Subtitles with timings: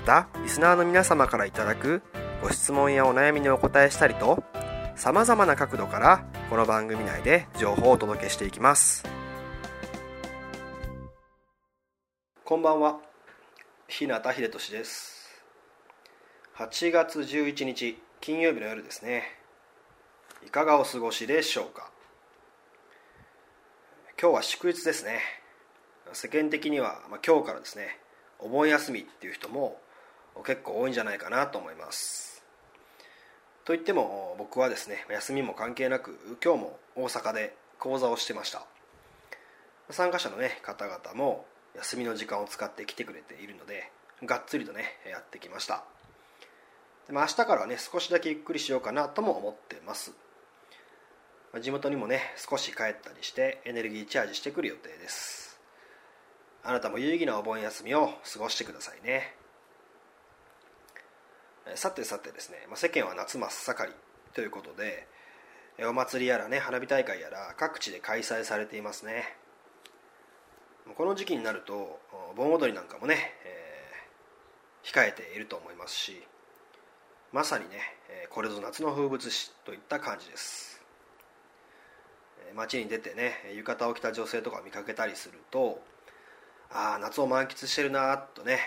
[0.00, 2.02] またリスナーの皆様からいただく
[2.42, 4.42] ご質問やお悩みにお答えしたりと
[4.96, 9.04] さまざまな角度からこの番組内で情報をお届けしていきます。
[12.44, 12.98] こんばんは。
[13.88, 15.42] 日向秀俊です。
[16.56, 19.24] 8月11日金曜日の夜ですね。
[20.46, 21.90] いかがお過ごしでしょうか。
[24.20, 25.20] 今日は祝日ですね。
[26.14, 27.98] 世間的には、まあ、今日からですね
[28.38, 29.78] お盆休みっていう人も
[30.42, 32.44] 結構多いんじゃないかなと思います。
[33.64, 38.62] といっても僕はですね休みも関係なく今日も大阪で講座をしてました。
[39.90, 41.46] 参加者の、ね、方々も
[41.76, 43.90] 休みの時間を使って来てくれているので
[44.24, 45.84] がっつりとねやってきました。
[47.06, 50.12] で、まあ、明日からはね少しだけゆっくりしようかなとも思ってます。
[51.60, 55.60] 地元にもね少し帰ったりしてエネルギーチャージしてくる予定です。
[56.62, 59.34] あなたも有意義なお盆休みを過ごしてくださいね。
[61.74, 63.92] さてさてですね、まあ、世間は夏真っ盛り
[64.34, 65.06] ということで
[65.88, 69.36] お祭りやらね花火大会やら各地で開催されていますね。
[70.96, 72.00] この時期になると
[72.36, 76.20] 盆踊りなんかもね、えー、控えていると思いますし
[77.32, 77.78] まさにね
[78.30, 80.82] これぞ夏の風物詩といった感じです。
[82.54, 85.80] 街に出てね浴衣を着た女性とか見かけたりすると
[86.72, 88.58] ああ夏を満喫してるなとね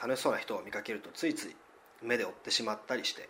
[0.00, 1.56] 楽しそうな人を見かけるとついつい
[2.04, 3.28] 目で追ってしまったりして。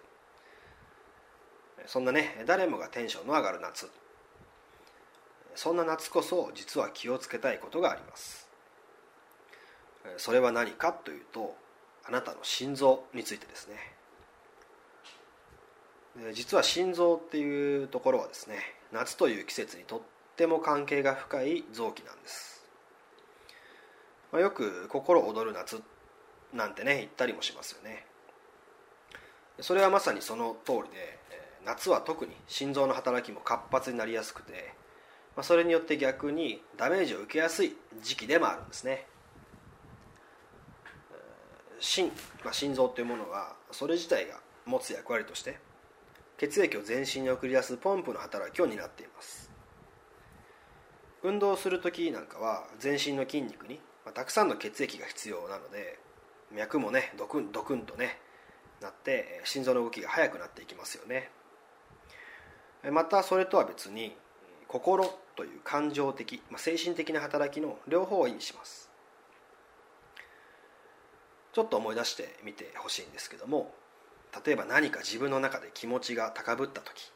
[1.86, 3.90] そんなね誰もがテンションの上がる夏。
[5.54, 8.48] そんな夏こそ実は気をつけたいことがあります。
[10.16, 11.56] それは何かというと
[12.04, 13.94] あなたの心臓についてですね。
[16.32, 18.58] 実は心臓っていうところはですね
[18.92, 20.00] 夏という季節にとっ
[20.36, 22.64] ても関係が深い臓器なんです、
[24.30, 25.82] まあ、よく心躍る夏
[26.52, 28.06] なんてね言ったりもしますよね。
[29.60, 31.18] それはまさにその通りで
[31.64, 34.74] 夏は特に心臓の働きも活発になりやすくて
[35.36, 39.06] まあ、それによって逆にダメージを受けやすい時期でもあるんですね。
[41.80, 42.12] 心、
[42.44, 45.58] まあ、心臓というものはそれ自体が持つ役割として
[46.38, 49.50] 血液を全身に送り出すポンプの働きを担っています。
[51.22, 55.98] 運動する時なんかは全身の筋肉に、まあ、たくさんの血液が必要なので
[56.52, 58.18] 脈もねドクンドクンとね
[58.80, 61.30] なって心臓の動きが速くなっていきますよね。
[62.90, 64.16] またそれとは別に
[64.68, 65.04] 心
[65.36, 68.90] という感情的、まあ、精神的な働きの両方を意味します。
[71.52, 73.72] ちょっと思い出してみてほしいんですけども
[74.44, 77.12] 例えば何か自分の中で気持ちが高ぶった時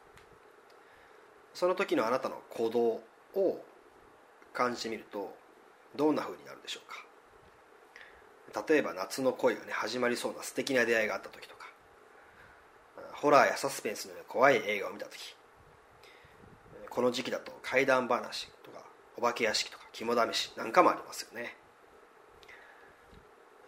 [1.54, 3.00] その時のあなたの行動
[3.40, 3.64] を
[4.54, 5.34] 感じてみると
[5.96, 7.04] どんな風になるでしょうか？
[8.68, 11.66] 例えば夏の恋がね始まりそうな素敵な出会いがあった時とか
[13.12, 15.34] ホラーやサスペンスのような怖い映画を見た時
[16.88, 18.82] この時期だと怪談話とか
[19.16, 21.56] お化け屋敷とか肝試しなんかもありますよね。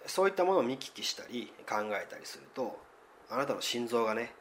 [0.07, 2.81] そういったものを見聞きしたり考えたりすると
[3.29, 4.33] あなたの心臓がね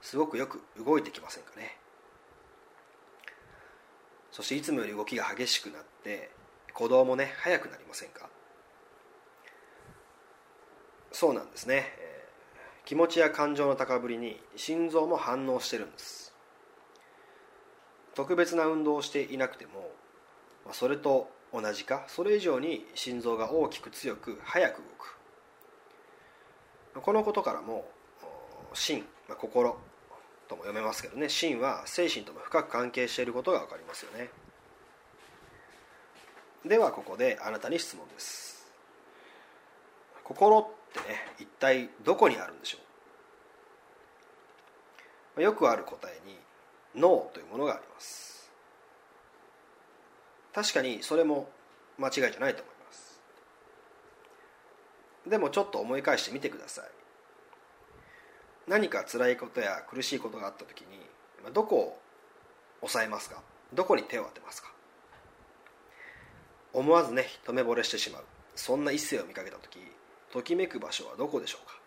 [0.00, 1.76] すごくよく動いてきませんかね。
[4.30, 6.30] そしていつもより動きが激しくなって
[6.68, 8.30] 鼓動もね速くなりませんか。
[11.18, 11.84] そうなんですね、
[12.84, 16.32] 気持ちや感情の高ぶりに心臓も反応してるんです。
[18.14, 19.90] 特別な運動をしていなくても
[20.70, 24.82] それと同じかそれ以上に心臓が大きく強く速く動
[27.00, 27.02] く。
[27.02, 27.90] このことからも
[28.72, 29.76] 心、まあ、心
[30.46, 31.28] とも読めますけどね。
[31.28, 34.30] 心は精神とも深く関係していることが分かりますよね。
[36.64, 38.70] ではここであなたに質問です。
[40.22, 40.77] 心
[41.08, 42.78] ね一体どこにあるんでしょ
[45.38, 45.42] う？
[45.42, 46.36] よくある答えに
[46.94, 48.50] 脳というものがあります。
[50.54, 51.48] 確かにそれも
[51.98, 53.20] 間違いじゃないと思います。
[55.28, 56.84] でもちょっと思い返してみてください。
[58.66, 60.86] 何か辛いことや苦しいことがあった時に
[61.54, 61.98] どこを
[62.80, 63.42] 抑えますか？
[63.72, 64.72] どこに手を当てますか？
[66.72, 68.24] 思わずね一目惚れしてしまう。
[68.56, 69.78] そんな一世を見かけた時
[70.32, 71.78] ときめく場所はどこでしょうか？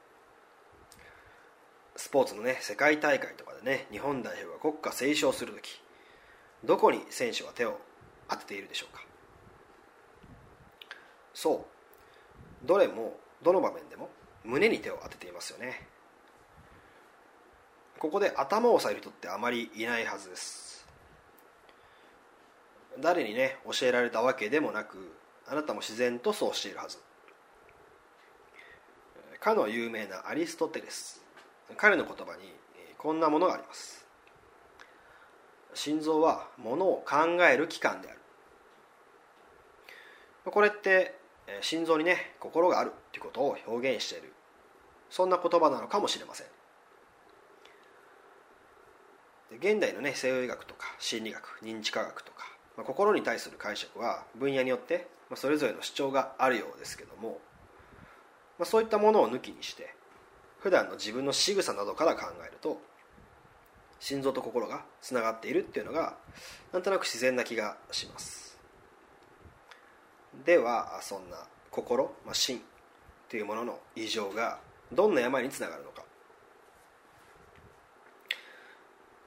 [1.95, 5.81] スポーツのね世界大会とかでね日本代表が国歌斉唱する時
[6.63, 7.79] どこに選手は手を
[8.29, 9.03] 当てているでしょうか？
[11.33, 11.65] そ
[12.63, 12.67] う。
[12.67, 14.09] どれもどの場面でも
[14.43, 15.88] 胸に手を当てていますよね。
[17.99, 20.88] ここで頭を押さえる人ってあまりいないはずです。
[22.99, 25.13] 誰にね教えられたわけでもなく
[25.47, 26.97] あなたも自然とそうしているはず。
[29.41, 31.19] かの有名なアリストテレス。
[31.75, 32.53] 彼の言葉に
[32.99, 34.05] こんなものがあります。
[35.73, 38.19] 心臓はものを考える器官である。
[40.45, 41.17] これって
[41.61, 44.31] 心臓にね心があるっていうことを表現している。
[45.09, 46.47] そんな言葉なのかもしれません。
[49.57, 52.45] 現代のね西洋医学とか心理学認知科学とか、
[52.77, 57.39] まあ、心に対する解釈は分野によって、まあ、それぞれの主張があるようですけども、
[58.61, 59.91] まあ、そういったものを抜きにして
[60.59, 62.79] 普段の自分の仕草などから考えると
[63.99, 66.15] 心臓と心がつながっているっていうのが
[66.71, 68.59] なんとなく自然な気がします。
[70.45, 71.37] ではそんな
[71.71, 72.61] 心、まあ、心
[73.29, 74.59] というものの異常が
[74.91, 76.03] どんな病につながるのか。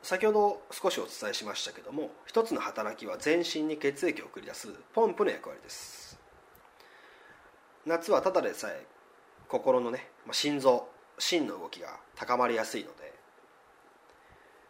[0.05, 6.21] 先ほど少しお伝えしましたけども一つの働きは全身に血液を送り出すポンプの役割です。
[7.85, 8.94] 夏はただでさえ
[9.55, 13.15] 心のねまあ心臓心の動きが高まりやすいので、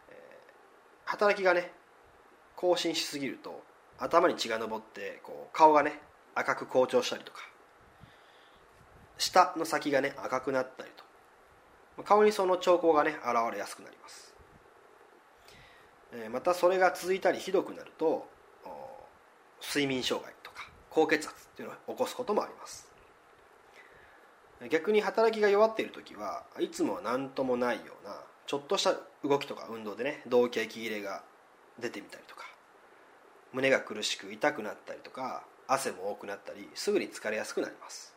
[0.09, 1.71] えー、働きがね
[2.55, 3.63] 更新しすぎると
[3.97, 5.99] 頭に血が上ってこう顔がね
[6.35, 7.39] 赤く紅潮したりとか
[9.17, 10.91] 舌の先がね赤くなったり
[11.97, 14.35] と顔にその兆候がね現れやすくなります。
[16.31, 18.27] またそれが続いたりひどくなると
[19.61, 22.94] 睡眠障害とか高血圧っていうのを起こすこともあります。
[24.69, 28.15] 逆に働きが弱っている時はいつもは何ともないような
[28.47, 31.23] ちょっとした動きとか運動でね動悸や息切れが
[31.79, 32.43] 出てみたりとか
[33.53, 38.13] 胸が苦しく痛くなったりとか汗も多くなったりすぐに疲れやすくなります。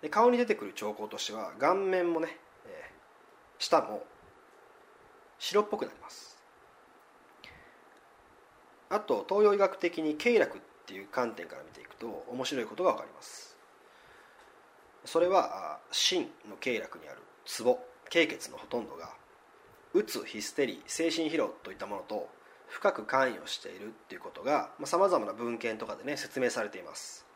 [0.00, 2.28] で顔に出てくる兆候としては顔面もね、
[2.66, 4.04] えー、舌も
[5.38, 6.38] 白っぽくなります。
[8.88, 13.49] あと東洋医学的に経絡っていう観点から見ていくと面白いことが分かります。
[15.10, 17.80] それは心の経絡にあるツボ
[18.10, 19.10] 経血のほとんどが
[19.92, 22.28] うつヒステリー精神疲労といったものと
[22.68, 27.26] 深く関与しているっていうことがさまざ、まな文献とかでね説明されています。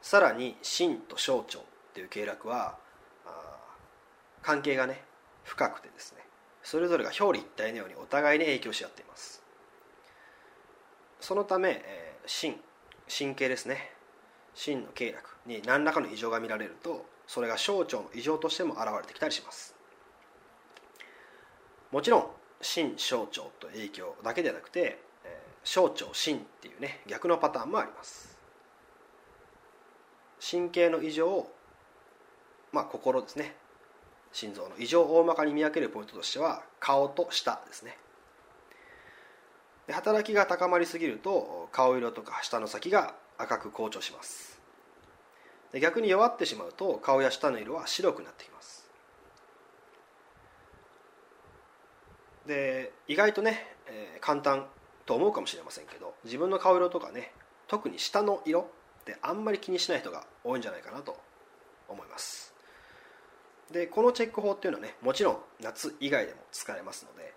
[0.00, 1.62] さらに心と小腸っ
[1.92, 2.78] ていう経絡は
[4.40, 5.04] 関係がね
[5.44, 6.22] 深くてですね
[6.62, 9.42] それぞれが表裏一体のようにお互いに影響し合っています。
[11.20, 12.58] そのため、えー、心
[13.06, 13.92] 神経ですね。
[14.54, 15.08] 心の経
[15.46, 19.74] 絡に何らかの異常が見られるとそれが小腸の異常としても現れてきたりします。
[21.90, 22.26] もちろん
[22.60, 24.98] 心小腸と影響だけではなくて、
[25.64, 28.38] 小腸心っていうね逆のパターンもあります。
[30.40, 31.52] 神経の異常を
[32.72, 33.54] まあ心ですね。
[34.32, 37.98] 心臓の異常を大まかに見分けるポイントとしては顔と舌ですね。
[39.92, 44.60] 働きが高まりすぎると顔色とか舌の先が赤く紅潮します。
[45.80, 48.90] 逆に弱ってしまうと顔や舌の色は白くなってきます。
[52.46, 54.66] で意外とね、えー、簡単
[55.06, 57.32] と思うかもしれませんけど自分の顔色とかね
[57.68, 58.68] 特に舌の色
[59.02, 61.16] ってあんまり気にしない人が多いんじゃないかなと
[61.88, 62.52] 思います。
[63.70, 67.32] でこのチェック法っていうのはねもちろん夏以外でも使えますので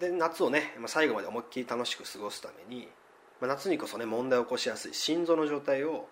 [0.00, 2.88] で夏をねま最後まで思いっきり楽しく過ごすために
[3.40, 6.08] ま夏にこそね問題を起こしやすい心臓の状態を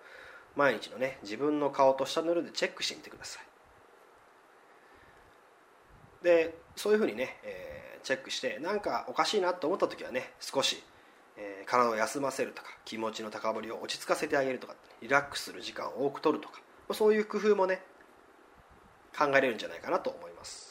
[0.56, 3.44] 毎日のね自分の顔と下の色でチェックしてみてください。
[6.24, 10.82] でそういうふうにね、えー、チェックしてなんかおかしいなと思った時はね少し
[11.38, 16.60] えー、体を休ませるとか気持ちの高ぶりを落ち着かせてあげるとかリラックスする時間を多く取るとか
[16.92, 17.80] そういう工夫もね
[19.16, 20.67] 考えれるんじゃないかなと思います。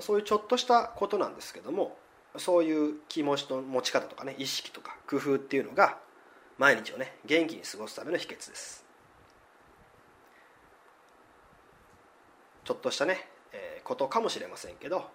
[0.00, 1.96] そういうちょっとしたことなんですけども
[2.36, 5.98] そういう気持ちの持ち方とかね意識とか工夫っていうのが
[6.58, 8.84] 毎日をね元気に過ごすための秘訣です。
[12.64, 15.10] ちょっとしたね、えー、ことかもしれませんけど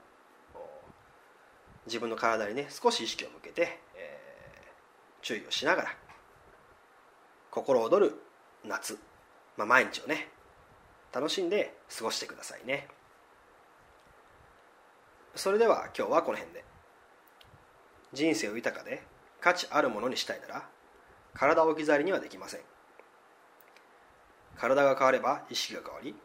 [1.85, 5.89] 自分の体にね少し意識を向けて、えー、注意をしながら
[7.51, 8.21] 心躍る
[8.65, 8.99] 夏、
[9.55, 10.27] まあ、毎日をね
[11.13, 12.89] 楽しんで過ごしてくださいね。
[15.35, 16.63] それでは今日はこの辺で。
[18.13, 19.03] 人生を豊かで
[19.41, 20.69] 価値あるものにしたいなら
[21.33, 22.61] 体を置き去りにはできません。
[24.57, 26.15] 体が変われば意識が変わり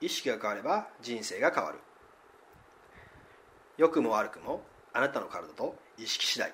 [0.00, 1.78] 意識が変われば人生が変わる。
[3.76, 4.62] 良くも悪くも
[4.92, 6.52] あなたの体と意識次第。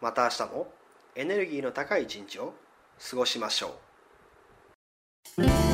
[0.00, 0.72] また明日も
[1.14, 2.54] エネルギーの高い一日を
[3.10, 3.78] 過ごしましょ
[5.38, 5.73] う。